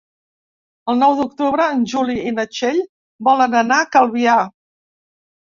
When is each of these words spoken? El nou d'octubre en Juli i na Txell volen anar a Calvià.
El 0.93 0.95
nou 1.01 1.11
d'octubre 1.19 1.67
en 1.73 1.83
Juli 1.91 2.15
i 2.31 2.33
na 2.39 2.47
Txell 2.55 2.81
volen 3.29 3.61
anar 3.61 3.79
a 3.85 3.89
Calvià. 3.99 4.41